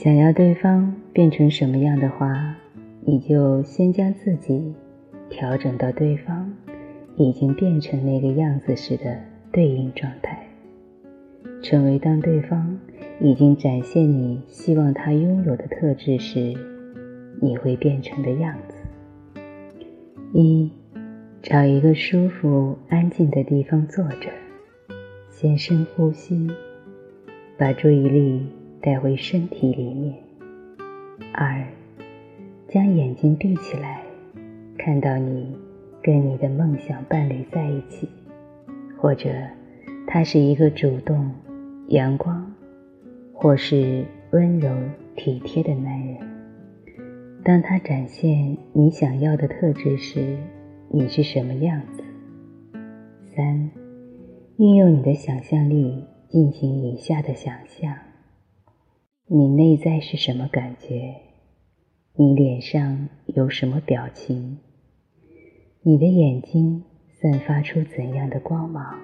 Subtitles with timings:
[0.00, 2.54] 想要对方变成什么样的话，
[3.00, 4.72] 你就先将自己
[5.28, 6.54] 调整到对方
[7.16, 9.18] 已经变成那个样子时的
[9.50, 10.46] 对应状态，
[11.60, 12.78] 成为当对方
[13.18, 16.54] 已经展现你希望他拥有的特质时，
[17.42, 18.76] 你会变成的样子。
[20.32, 20.70] 一，
[21.42, 24.30] 找一个舒服、安静的地方坐着，
[25.28, 26.48] 先深呼吸，
[27.56, 28.46] 把注意力。
[28.80, 30.14] 带回身体里面。
[31.32, 31.64] 二，
[32.68, 34.02] 将眼睛闭起来，
[34.76, 35.56] 看到你
[36.02, 38.08] 跟你的梦想伴侣在一起，
[38.96, 39.30] 或者
[40.06, 41.30] 他是一个主动、
[41.88, 42.54] 阳光，
[43.32, 44.70] 或是温柔
[45.16, 46.16] 体贴的男人。
[47.44, 50.36] 当他展现你想要的特质时，
[50.90, 52.02] 你是什么样子？
[53.34, 53.70] 三，
[54.56, 57.94] 运用你的想象力进行以下的想象。
[59.30, 61.14] 你内在是什么感觉？
[62.14, 64.56] 你脸上有什么表情？
[65.82, 68.98] 你的眼睛散发出怎样的光芒？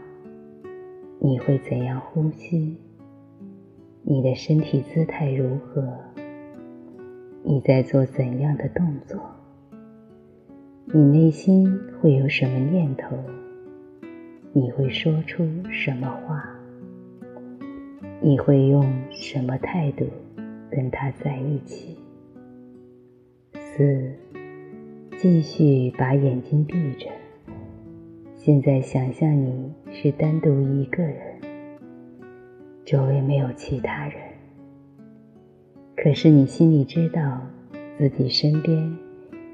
[1.21, 2.75] 你会怎样呼吸？
[4.03, 5.95] 你的身体姿态如何？
[7.43, 9.21] 你在做怎样的动作？
[10.87, 13.15] 你内心会有什么念头？
[14.55, 16.54] 你会说出什么话？
[18.27, 20.07] 你会用什么态度
[20.71, 21.95] 跟他在一起？
[23.53, 24.11] 四，
[25.19, 27.11] 继续把眼睛闭着。
[28.35, 31.39] 现在想象你是单独一个人，
[32.87, 34.17] 周围没有其他人，
[35.95, 37.43] 可是你心里知道
[37.99, 38.97] 自己身边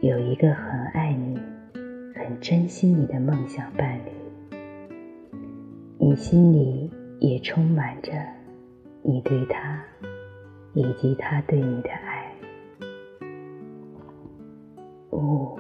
[0.01, 1.37] 有一个很爱你、
[2.15, 4.57] 很珍惜你的梦想伴侣，
[5.99, 8.13] 你心里也充满着。
[9.03, 9.83] 你对他，
[10.75, 12.33] 以及他对你的爱。
[15.11, 15.59] 哦，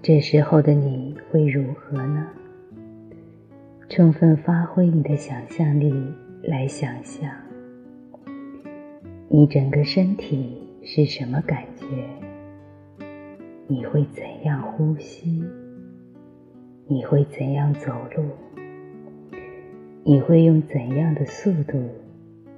[0.00, 2.28] 这时候的你会如何呢？
[3.88, 5.92] 充分发挥你的想象力
[6.42, 7.30] 来想象，
[9.28, 11.86] 你整个身体是什么感觉？
[13.66, 15.44] 你会怎样呼吸？
[16.86, 18.24] 你会怎样走路？
[20.04, 21.78] 你会用怎样的速度？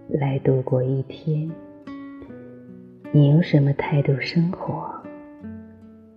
[0.09, 1.51] 来度过一天，
[3.11, 4.93] 你用什么态度生活？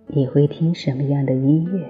[0.06, 1.86] 你会听什么样的音乐？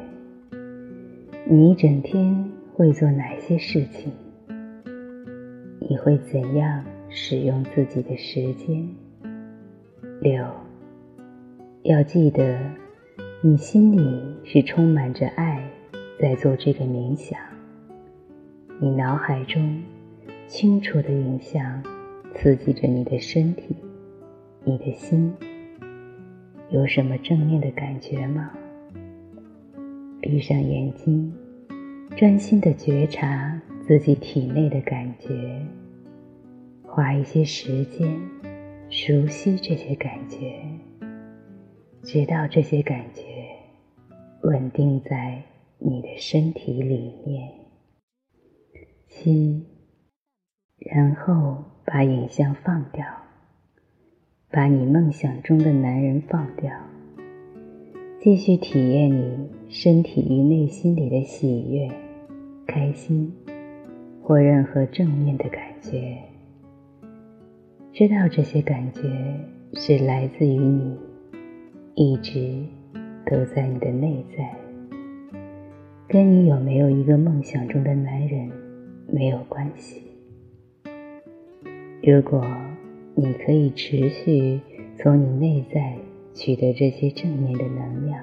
[1.44, 4.12] 你一整天会做哪些事情？
[5.80, 8.88] 你会怎样使用自己的时间？
[10.20, 10.46] 六，
[11.82, 12.60] 要记得，
[13.42, 15.68] 你心里是充满着爱，
[16.20, 17.36] 在做这个冥想。
[18.78, 19.82] 你脑海中。
[20.48, 21.82] 清楚的影像
[22.34, 23.76] 刺激着你的身体，
[24.64, 25.30] 你的心
[26.70, 28.50] 有什么正面的感觉吗？
[30.22, 31.30] 闭上眼睛，
[32.16, 35.60] 专心的觉察自己体内的感觉，
[36.82, 38.18] 花一些时间
[38.88, 40.62] 熟悉这些感觉，
[42.02, 43.22] 直到这些感觉
[44.44, 45.42] 稳定在
[45.78, 47.50] 你的身体里面。
[49.08, 49.62] 七。
[50.78, 53.04] 然后把影像放掉，
[54.50, 56.70] 把你梦想中的男人放掉，
[58.20, 61.90] 继续体验你身体与内心里的喜悦、
[62.66, 63.34] 开心
[64.22, 66.16] 或任何正面的感觉。
[67.92, 69.02] 知道这些感觉
[69.74, 70.96] 是来自于你，
[71.96, 72.64] 一直
[73.26, 74.54] 都在你的内在，
[76.06, 78.48] 跟你有没有一个梦想中的男人
[79.08, 80.07] 没有关系。
[82.00, 82.46] 如果
[83.16, 84.60] 你可以持续
[84.96, 85.96] 从你内在
[86.32, 88.22] 取得这些正面的能量，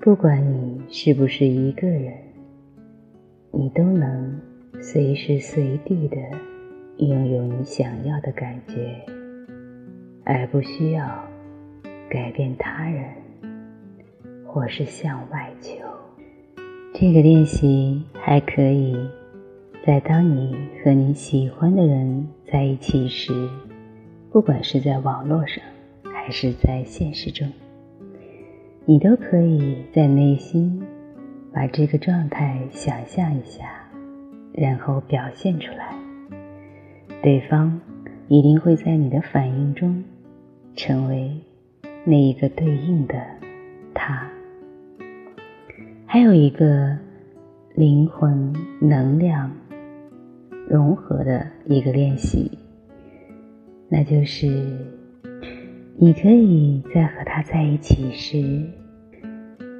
[0.00, 2.14] 不管你是不是一个人，
[3.50, 4.40] 你都能
[4.80, 6.16] 随时随地的
[6.98, 8.96] 拥有你想要的感觉，
[10.24, 11.04] 而不需要
[12.08, 13.04] 改变他人
[14.46, 15.74] 或是向外求。
[16.94, 18.96] 这个练习还可以。
[19.86, 20.52] 在当你
[20.82, 23.48] 和你喜欢的人在一起时，
[24.32, 25.62] 不管是在网络上
[26.02, 27.48] 还是在现实中，
[28.84, 30.82] 你都可以在内心
[31.52, 33.64] 把这个状态想象一下，
[34.52, 35.94] 然后表现出来。
[37.22, 37.80] 对方
[38.26, 40.02] 一定会在你的反应中
[40.74, 41.30] 成为
[42.04, 43.14] 那一个对应的
[43.94, 44.28] 他。
[46.06, 46.98] 还有一个
[47.76, 49.48] 灵魂能量。
[50.68, 52.58] 融合的一个练习，
[53.88, 54.46] 那就是
[55.96, 58.64] 你可以在和他在一起时，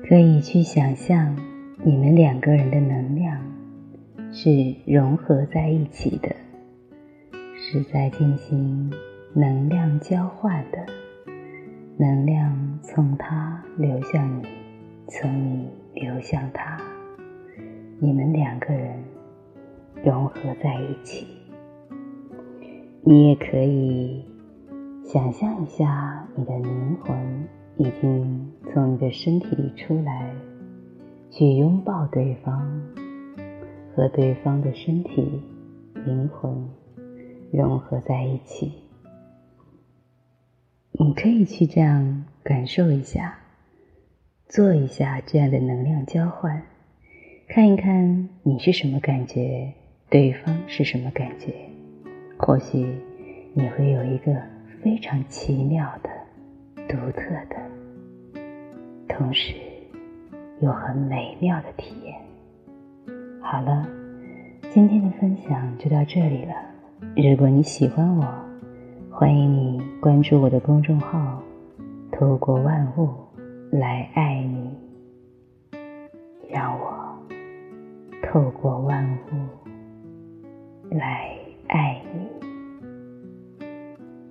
[0.08, 1.36] 可以去想象
[1.84, 3.40] 你们两个人的能量
[4.30, 6.34] 是融合在一起的，
[7.56, 8.92] 是在进行
[9.34, 10.86] 能量交换的，
[11.96, 14.46] 能量从他流向你，
[15.08, 16.80] 从你流向他，
[17.98, 19.02] 你们两个人
[20.04, 21.26] 融合在一起。
[23.02, 24.24] 你也可以
[25.04, 30.34] 想象一下，你的灵魂已经从你的身体里出来，
[31.30, 32.80] 去拥抱对方，
[33.94, 35.42] 和对方的身体、
[36.04, 36.68] 灵魂
[37.52, 38.72] 融合在一起。
[40.98, 43.38] 你可以去这样感受一下，
[44.48, 46.62] 做一下这样的能量交换，
[47.46, 49.72] 看一看你是什么感觉，
[50.16, 51.52] 对方是什么感觉。
[52.38, 52.98] 或许
[53.52, 54.34] 你会有一个
[54.82, 56.08] 非常奇妙的、
[56.88, 57.20] 独特
[57.50, 58.40] 的，
[59.06, 59.52] 同时
[60.60, 62.14] 又很美妙的体验。
[63.42, 63.86] 好了，
[64.70, 66.54] 今天的分享就到这里了。
[67.14, 68.26] 如果你喜欢我，
[69.10, 71.42] 欢迎你关注我的公众号
[72.10, 73.10] “透过万物
[73.70, 74.74] 来爱你”，
[76.48, 77.18] 让我
[78.22, 79.45] 透过万物
[80.98, 81.36] 来。
[81.68, 82.28] 爱你，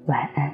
[0.06, 0.44] 晚安。